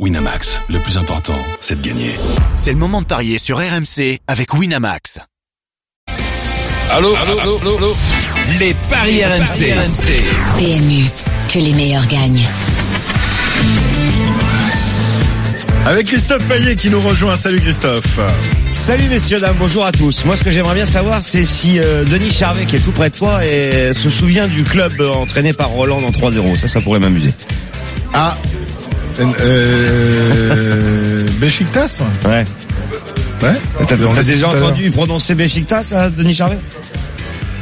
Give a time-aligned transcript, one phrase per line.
[0.00, 2.10] Winamax, le plus important, c'est de gagner.
[2.56, 5.20] C'est le moment de parier sur RMC avec Winamax.
[6.90, 7.96] Allô, allô, allô, allô, allô.
[8.58, 9.72] Les paris RMC.
[10.58, 11.04] PMU,
[11.48, 12.44] que les meilleurs gagnent.
[15.86, 17.36] Avec Christophe Payet qui nous rejoint.
[17.36, 18.18] Salut Christophe.
[18.72, 20.24] Salut messieurs, dames, bonjour à tous.
[20.24, 23.10] Moi ce que j'aimerais bien savoir c'est si euh, Denis Charvet qui est tout près
[23.10, 26.56] de toi et se souvient du club euh, entraîné par Roland en 3-0.
[26.56, 27.32] Ça, ça pourrait m'amuser.
[28.12, 28.36] Ah,
[29.20, 31.90] euh, Beşiktaş
[32.24, 32.44] Ouais.
[33.42, 33.86] Ouais.
[33.88, 36.58] T'as déjà entendu prononcer Beşiktaş, ça, Denis Charvet?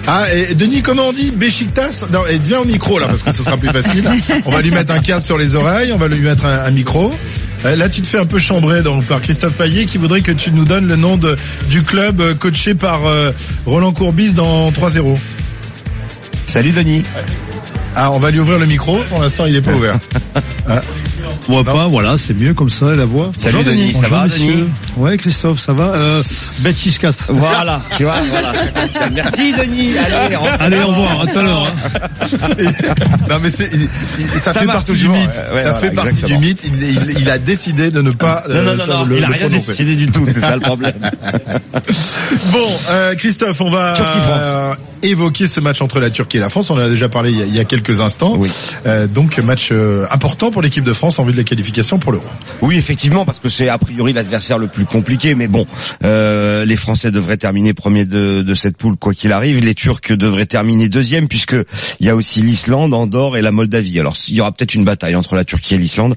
[0.06, 3.32] Ah, et Denis, comment on dit Beşiktaş Non, et viens au micro là parce que
[3.32, 4.04] ce sera plus facile.
[4.46, 6.70] On va lui mettre un casque sur les oreilles, on va lui mettre un, un
[6.70, 7.12] micro.
[7.64, 10.32] Euh, Là, tu te fais un peu chambrer donc par Christophe Payet qui voudrait que
[10.32, 11.36] tu nous donnes le nom de,
[11.70, 13.30] du club euh, coaché par euh,
[13.66, 15.16] Roland Courbis dans 3-0.
[16.48, 17.04] Salut Denis.
[17.94, 18.98] Ah, on va lui ouvrir le micro.
[19.08, 19.94] Pour l'instant, il est pas ouvert.
[20.68, 20.74] On
[21.48, 23.30] voit pas, voilà, c'est mieux comme ça, la voix.
[23.36, 23.92] Salut Bonjour, Denis, Denis.
[23.94, 24.52] ça Bonjour, va messieurs.
[24.54, 26.22] Denis Ouais, Christophe, ça va euh,
[26.60, 27.26] Betiskas.
[27.30, 28.52] Voilà, tu vois, voilà.
[29.12, 29.92] Merci Denis.
[29.98, 30.56] Allez, rentre.
[30.60, 31.66] Allez, au revoir, à tout à l'heure.
[31.66, 31.72] hein.
[33.30, 33.88] non mais c'est, il-
[34.18, 35.30] il- ça, Ça fait marche partie toujours, du mythe.
[35.48, 36.40] ouais, ouais, ça voilà, fait partie exactement.
[36.40, 36.64] du mythe.
[36.64, 38.44] Il, il- il a décidé de ne pas.
[38.48, 39.68] Non, euh, non, non, ça, non, le- il a le rien prononcer.
[39.72, 40.94] décidé du tout, c'est ça le problème.
[42.52, 44.30] Bon, euh, Christophe, on va Turquie-France.
[44.40, 46.70] euh, évoquer ce match entre la Turquie et la France.
[46.70, 48.36] On en a déjà parlé il y a, il y a quelques instants.
[48.36, 48.50] Oui.
[48.86, 52.12] Euh, donc match euh, important pour l'équipe de France en vue de la qualification pour
[52.12, 52.24] l'Euro.
[52.60, 55.66] Oui, effectivement, parce que c'est a priori l'adversaire le plus compliqué, mais bon,
[56.04, 59.58] euh, les Français devraient terminer premier de, de cette poule quoi qu'il arrive.
[59.60, 61.56] Les Turcs devraient terminer deuxième, puisque
[62.00, 63.98] il y a aussi l'Islande, Andorre et la Moldavie.
[63.98, 66.16] Alors il y aura peut-être une bataille entre la Turquie et l'Islande.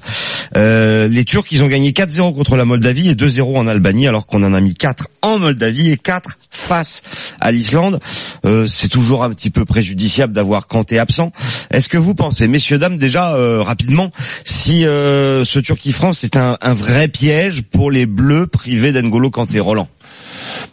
[0.56, 4.26] Euh, les Turcs, ils ont gagné 4-0 contre la Moldavie et 2-0 en Albanie, alors
[4.26, 7.02] qu'on en a mis 4 en Moldavie et 4 face
[7.40, 8.00] à l'Islande.
[8.44, 11.32] Euh, c'est toujours un petit peu préjudiciable d'avoir Kanté absent.
[11.70, 14.10] Est-ce que vous pensez, messieurs dames, déjà euh, rapidement,
[14.44, 19.88] si euh, ce Turquie-France est un, vrai piège pour les Bleus privés d'Engolo Kanté, Roland?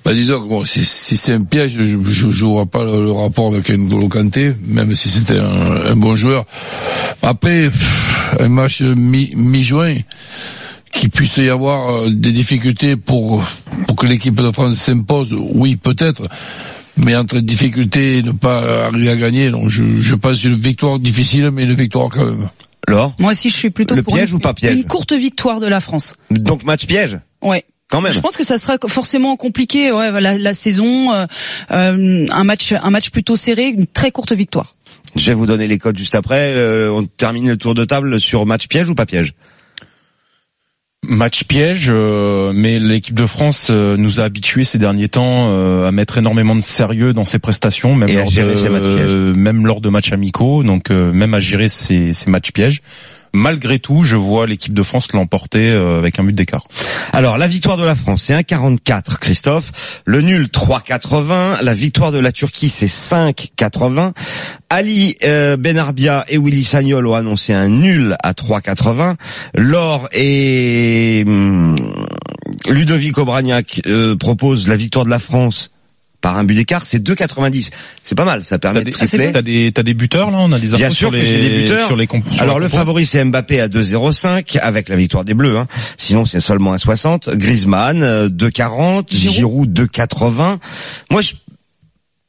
[0.03, 1.97] Bah disons que si, c'est un piège, je,
[2.31, 6.45] je vois pas le, rapport avec N'Golo Kanté, même si c'était un, bon joueur.
[7.21, 7.69] Après,
[8.39, 9.95] un match mi- mi-juin,
[10.93, 13.43] qu'il puisse y avoir euh, des difficultés pour
[13.87, 16.27] pour que l'équipe de France s'impose, oui peut-être.
[16.98, 20.99] Mais entre difficultés et ne pas arriver à gagner, donc je, je pense une victoire
[20.99, 22.49] difficile, mais une victoire quand même.
[22.87, 25.14] Laure Moi aussi, je suis plutôt Le pour piège une, ou pas piège une courte
[25.14, 26.15] victoire de la France.
[26.30, 27.64] Donc match piège Ouais.
[27.89, 28.11] quand même.
[28.11, 29.92] Je pense que ça sera forcément compliqué.
[29.92, 31.26] Ouais, la, la saison, euh,
[31.71, 34.75] euh, un match, un match plutôt serré, une très courte victoire.
[35.15, 36.54] Je vais vous donner les codes juste après.
[36.55, 39.33] Euh, on termine le tour de table sur match piège ou pas piège
[41.05, 45.86] Match piège, euh, mais l'équipe de France euh, nous a habitués ces derniers temps euh,
[45.86, 50.13] à mettre énormément de sérieux dans ses prestations, même lors de même lors de matchs
[50.13, 52.81] amicaux, donc euh, même à gérer ces, ces matchs pièges.
[53.36, 56.67] Malgré tout, je vois l'équipe de France l'emporter euh, avec un but d'écart.
[57.14, 60.04] Alors, la victoire de la France, c'est 1,44, Christophe.
[60.05, 61.64] Le nul, 3,80.
[61.64, 64.14] La victoire de la Turquie, c'est 5,80.
[64.70, 69.16] Ali euh, Benarbia et Willy Sagnol ont annoncé un nul à 3,80.
[69.55, 71.76] Laure et hum,
[72.67, 75.72] Ludovic Obraniak euh, proposent la victoire de la France
[76.23, 77.70] par un but d'écart, c'est 2,90.
[78.02, 79.32] C'est pas mal, ça permet T'as de des, tripler.
[79.32, 81.22] t'as des, t'as des buteurs là, on a des Bien infos sûr sur que les,
[81.26, 81.88] j'ai des buteurs.
[81.88, 85.58] sur les sur Alors le favori c'est Mbappé à 2,05 avec la victoire des Bleus.
[85.58, 85.67] Hein.
[85.98, 87.30] Sinon c'est seulement à 60.
[87.36, 89.06] Griezmann euh, 2,40.
[89.14, 89.36] Giroud.
[89.36, 90.58] Giroud 2,80.
[91.11, 91.34] Moi je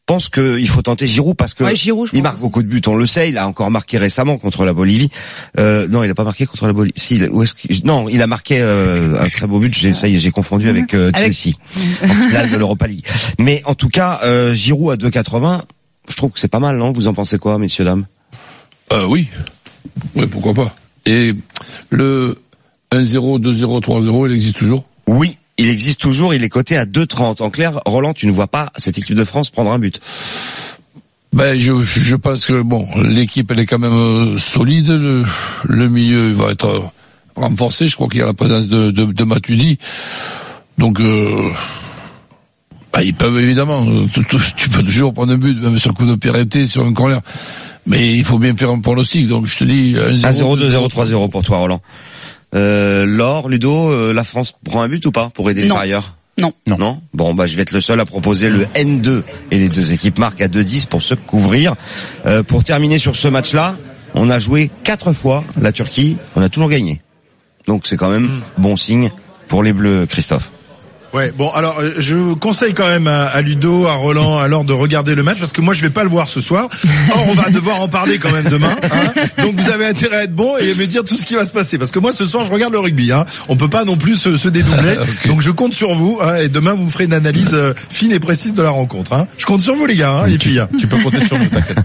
[0.07, 2.83] pense qu'il faut tenter Giroud parce que Ouais, Giroud, je il marque beaucoup de buts,
[2.87, 3.29] on le sait.
[3.31, 5.11] Il a encore marqué récemment contre la Bolivie.
[5.59, 6.95] Euh, non, il a pas marqué contre la Bolivie.
[6.97, 7.45] Si, il- où
[7.85, 9.75] non, il a marqué euh, un très beau but.
[9.75, 11.57] J'ai- Ça y est, j'ai confondu avec euh, Avec- Chelsea
[12.03, 13.05] en finale de l'Europa League.
[13.39, 15.63] Mais en tout cas, euh, Giroud à 2,80.
[16.09, 16.93] Je trouve que c'est pas mal, non?
[16.93, 18.05] Vous en pensez quoi, messieurs dames?
[18.93, 19.29] Euh, oui.
[20.15, 20.75] Oui, pourquoi pas.
[21.07, 21.33] Et
[21.91, 22.39] le
[22.93, 24.85] 1-0, 2-0, 3-0, il existe toujours?
[25.07, 27.43] Oui, il existe toujours, il est coté à 2,30.
[27.43, 30.01] En clair, Roland, tu ne vois pas cette équipe de France prendre un but.
[31.33, 34.89] Ben, je, je pense que bon, l'équipe elle est quand même euh, solide.
[34.89, 35.25] Le,
[35.65, 36.81] le milieu va être euh,
[37.37, 37.89] renforcé.
[37.89, 39.79] Je crois qu'il y a la présence de, de, de Matuidi.
[40.79, 41.51] Donc, euh,
[42.93, 43.85] ben, ils peuvent évidemment.
[43.89, 44.25] euh, Tu,
[44.57, 47.21] tu- peux toujours prendre un but, même sur le coup de Pireté, sur un corner.
[47.87, 49.27] Mais il faut bien faire un pronostic.
[49.29, 51.81] Donc, je te dis 1-0, 1-0, 2-0, 3-0 pour toi, Roland.
[52.55, 55.69] Euh, Laure, Ludo, euh, la France prend un but ou pas pour aider les
[56.37, 56.53] Non.
[56.67, 56.79] Non.
[56.79, 57.01] Non.
[57.13, 59.23] Bon, bah je vais être le seul à proposer le N2
[59.53, 61.75] et les deux équipes marquent à 2-10 pour se couvrir.
[62.27, 63.77] Euh, pour terminer sur ce match-là,
[64.15, 67.01] on a joué quatre fois la Turquie, on a toujours gagné.
[67.69, 68.29] Donc c'est quand même
[68.59, 69.11] bon signe
[69.49, 70.51] pour les Bleus, Christophe.
[71.15, 74.73] Ouais, bon, alors euh, je conseille quand même à, à Ludo, à Roland, alors de
[74.73, 76.69] regarder le match parce que moi je vais pas le voir ce soir.
[77.13, 78.75] Or on va devoir en parler quand même demain.
[78.83, 79.13] hein.
[79.43, 81.53] Donc vous avez intérêt à être bon et me dire tout ce qui va se
[81.53, 83.13] passer parce que moi ce soir je regarde le rugby.
[83.13, 83.27] Hein.
[83.49, 84.97] On peut pas non plus se, se dédoubler.
[85.27, 88.11] Donc je compte sur vous hein, et demain vous me ferez une analyse euh, fine
[88.11, 89.13] et précise de la rencontre.
[89.13, 89.29] Hein.
[89.39, 90.65] Je compte sur vous les gars, hein, les filles.
[90.81, 91.79] Tu peux compter sur nous, t'inquiète.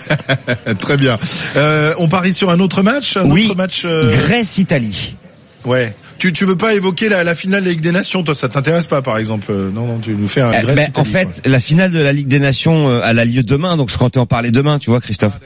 [0.80, 1.18] Très bien.
[1.56, 3.46] Euh, on parie sur un autre match, un Oui.
[3.46, 3.82] autre match.
[3.84, 5.16] euh, Grèce-Italie.
[5.64, 5.94] Ouais.
[6.18, 8.48] Tu tu veux pas évoquer la, la finale de la Ligue des Nations, toi ça
[8.48, 10.76] t'intéresse pas par exemple euh, Non non, tu nous fais un Grèce.
[10.76, 13.76] ben, en fait, la finale de la Ligue des Nations, euh, elle a lieu demain,
[13.76, 15.38] donc je comptais en parler demain, tu vois, Christophe.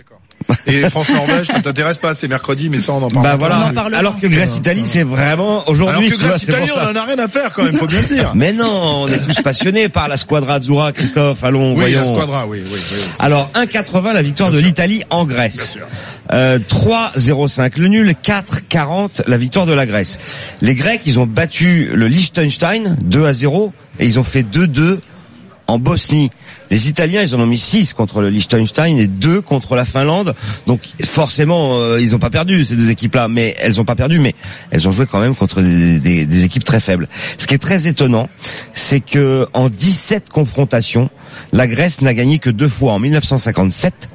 [0.67, 3.25] Et France Norvège, ça t'intéresse pas, c'est mercredi, mais ça on en parle.
[3.25, 3.67] Bah voilà.
[3.67, 3.99] en parlera.
[3.99, 6.09] Alors que Grèce-Italie, c'est vraiment Alors aujourd'hui.
[6.09, 7.77] que tu vois, Grèce c'est pour Italie, on en a rien à faire quand même,
[7.77, 8.33] faut bien le dire.
[8.35, 11.45] Mais non, on est tous passionnés par la Squadra Azzurra, Christophe.
[11.45, 12.01] Allons, Oui, voyons.
[12.01, 12.81] la Squadra, oui, oui, oui.
[12.93, 12.99] oui.
[13.19, 15.73] Alors 1,80 la victoire de l'Italie en Grèce.
[15.73, 15.87] sûr.
[16.33, 20.19] Euh, 3,05 le nul, 4,40 la victoire de la Grèce.
[20.63, 24.99] Les Grecs, ils ont battu le Liechtenstein 2 à 0 et ils ont fait 2-2
[25.71, 26.31] en Bosnie.
[26.71, 30.35] Les Italiens, ils en ont mis 6 contre le Liechtenstein et 2 contre la Finlande.
[30.67, 34.19] Donc forcément, euh, ils n'ont pas perdu ces deux équipes-là, mais elles ont pas perdu,
[34.19, 34.35] mais
[34.71, 37.09] elles ont joué quand même contre des, des- des équipes très faibles.
[37.39, 38.29] Ce qui est très étonnant,
[38.73, 41.11] c'est que en 17 confrontations,
[41.53, 44.09] la Grèce n'a gagné que deux fois en 1957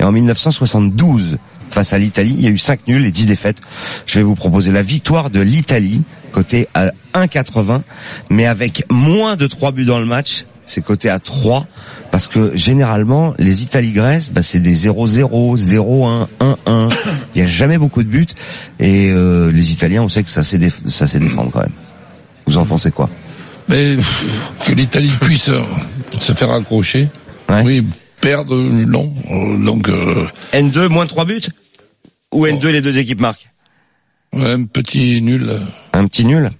[0.00, 1.38] et en 1972
[1.72, 2.34] face à l'Italie.
[2.38, 3.58] Il y a eu 5 nuls et 10 défaites.
[4.06, 6.02] Je vais vous proposer la victoire de l'Italie,
[6.32, 7.82] côté à 1,80,
[8.30, 10.44] mais avec moins de 3 buts dans le match.
[10.64, 11.66] C'est coté à 3,
[12.12, 16.90] parce que généralement, les Italie-Grèce, bah, c'est des 0-0, 0-1, 1-1.
[17.34, 18.26] Il n'y a jamais beaucoup de buts.
[18.78, 21.72] Et euh, les Italiens, on sait que ça sait, déf- ça sait défendre quand même.
[22.46, 23.10] Vous en pensez quoi?
[23.68, 23.96] Mais
[24.64, 25.62] que l'Italie puisse euh,
[26.20, 27.08] se faire accrocher.
[27.48, 27.62] Ouais.
[27.64, 27.86] Oui,
[28.20, 29.12] perdre, non.
[29.30, 31.40] Euh, Donc, euh, N2, moins de 3 buts?
[32.32, 33.48] Ou N2, les deux équipes marquent
[34.34, 35.50] un petit nul.
[35.92, 36.50] Un petit nul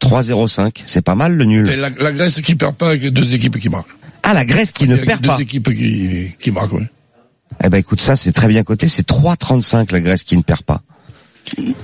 [0.00, 1.66] 3-0-5, c'est pas mal le Et nul.
[1.66, 3.90] la, la Grèce qui perd pas avec deux équipes qui marquent.
[4.22, 5.38] Ah, la Grèce qui ne Avec perd deux pas.
[5.40, 6.84] équipes qui, qui marquent, oui.
[7.64, 10.62] Eh ben écoute, ça c'est très bien coté, c'est 3,35 la Grèce qui ne perd
[10.62, 10.82] pas.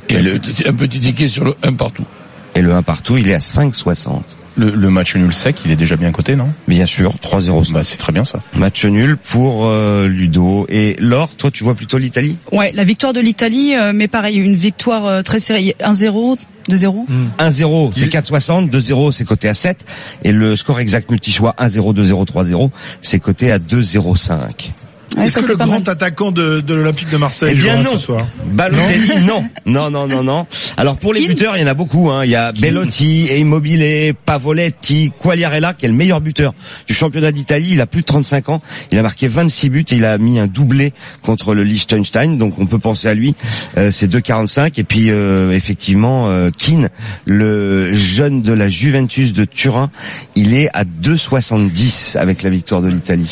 [0.09, 2.05] Et le- un petit ticket sur le 1 partout.
[2.55, 4.23] Et le 1 partout, il est à 5,60.
[4.57, 6.49] Le, le match nul sec, il est déjà bien coté, non?
[6.69, 7.73] Bien sûr, 3-0.
[7.73, 8.39] Bah c'est très bien ça.
[8.55, 10.67] Match nul pour euh, Ludo.
[10.69, 12.37] Et Laure, toi tu vois plutôt l'Italie?
[12.53, 16.39] Ouais, la victoire de l'Italie, euh, mais pareil, une victoire euh, très serrée, 1-0,
[16.71, 17.07] 2-0.
[17.41, 19.85] 1-0, c'est 4,60, 2-0, c'est coté à 7.
[20.23, 22.71] Et le score exact multi-choix 1-0, 2-0, 3-0,
[23.03, 24.71] c'est coté à 2,05.
[25.17, 25.89] Ouais, Est-ce que le pas grand mal.
[25.89, 27.93] attaquant de, de l'Olympique de Marseille Eh bien jouera non.
[27.93, 29.45] ce soir Balotelli, non.
[29.67, 30.47] Non, non, non, non.
[30.77, 32.11] Alors pour les buteurs, il y en a beaucoup.
[32.11, 32.25] Hein.
[32.25, 36.53] Il y a Bellotti, Immobile, Pavoletti, Quagliarella, qui est le meilleur buteur
[36.87, 37.69] du championnat d'Italie.
[37.73, 38.63] Il a plus de 35 ans.
[38.93, 42.37] Il a marqué 26 buts et il a mis un doublé contre le Liechtenstein.
[42.39, 43.35] Donc on peut penser à lui.
[43.79, 44.73] Euh, c'est 2,45.
[44.81, 46.89] Et puis euh, effectivement, euh, Keane,
[47.25, 49.91] le jeune de la Juventus de Turin,
[50.35, 53.31] il est à 2,70 avec la victoire de l'Italie.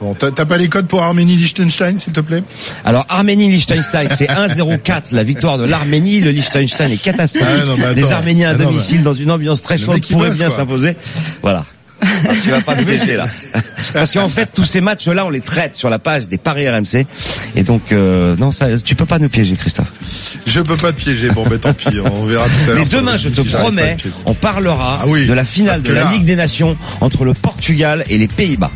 [0.00, 2.42] Bon, t'as pas les codes pour Arménie-Liechtenstein, s'il te plaît?
[2.84, 6.20] Alors Arménie-Liechtenstein, c'est 1-0-4 la victoire de l'Arménie.
[6.20, 7.48] Le Liechtenstein est catastrophique.
[7.50, 7.74] Ah non.
[7.96, 10.94] Les Arméniens à Ah non, domicile dans une ambiance très chaude pourraient bien s'imposer.
[11.42, 11.64] Voilà.
[12.00, 13.26] Alors, tu vas pas me piéger là.
[13.92, 17.04] Parce qu'en fait, tous ces matchs-là, on les traite sur la page des paris RMC.
[17.56, 19.90] Et donc, euh, non, ça, tu peux pas nous piéger, Christophe.
[20.46, 22.84] Je peux pas te piéger, bon ben tant pis, on verra tout à l'heure.
[22.84, 23.96] Mais demain, je te si promets,
[24.26, 27.34] on parlera Ah oui, de la finale de la là- Ligue des Nations entre le
[27.34, 28.70] Portugal et les Pays-Bas.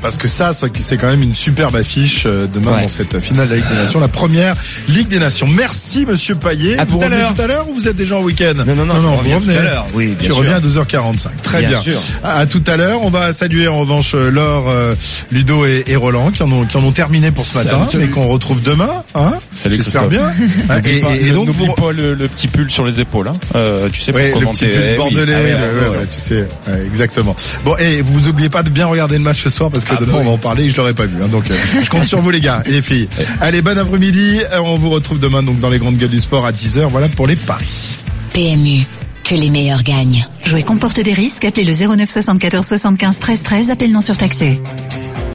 [0.00, 2.82] Parce que ça, c'est quand même une superbe affiche euh, demain Ouais.
[2.82, 4.54] dans cette finale de la Ligue des Nations, la première
[4.88, 5.46] Ligue des Nations.
[5.48, 6.78] Merci Monsieur Payet.
[6.78, 7.34] À vous tout à revenez l'heure.
[7.34, 9.34] tout à l'heure ou vous êtes déjà en week-end Non, non, non, je vous tout
[9.34, 9.56] revenez.
[9.58, 9.86] à l'heure.
[9.94, 10.36] Oui, bien tu sûr.
[10.36, 11.28] reviens à 12h45.
[11.42, 11.80] Très Bien bien.
[11.80, 11.98] sûr.
[12.22, 13.02] À, à tout à l'heure.
[13.02, 14.94] On va saluer en revanche euh, Laure, euh,
[15.32, 18.08] Ludo et, et Roland qui en ont qui en ont terminé pour ce matin, mais
[18.08, 18.90] qu'on retrouve demain.
[19.14, 20.22] Hein Salut, J'espère bien.
[20.84, 21.66] Et, pas- et- et donc vous.
[21.74, 23.36] pas le, le petit pull sur les épaules, hein.
[23.56, 24.66] Euh, tu sais Ouais, pour le commenter.
[24.66, 24.96] petit pull Eh oui.
[24.96, 25.96] bordelais, Ah ouais, le- ouais, ouais, ouais.
[25.98, 27.34] ouais, tu sais, ouais, exactement.
[27.64, 29.96] Bon, et vous oubliez pas de bien regarder le match ce soir parce que Ah
[30.00, 31.22] demain bah on va en parler et je l'aurais pas vu.
[31.22, 33.08] hein, donc euh, je compte sur vous les gars et les filles.
[33.40, 34.40] Allez, bon après-midi.
[34.52, 36.86] Euh, On vous retrouve demain donc dans les grandes gueules du sport à 10h.
[36.88, 37.96] Voilà pour les paris.
[38.32, 38.82] PMU,
[39.24, 40.26] que les meilleurs gagnent.
[40.44, 41.44] Jouer comporte des risques.
[41.44, 43.70] Appelez le 09 74 75 13 13.
[43.70, 44.60] Appel non surtaxé.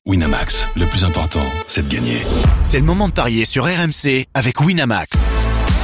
[0.05, 2.17] Winamax, le plus important, c'est de gagner.
[2.61, 5.07] C'est le moment de parier sur RMC avec Winamax.